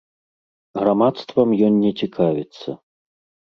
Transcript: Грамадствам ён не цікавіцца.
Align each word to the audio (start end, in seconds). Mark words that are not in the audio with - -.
Грамадствам 0.79 1.53
ён 1.67 1.77
не 1.83 1.91
цікавіцца. 2.01 2.69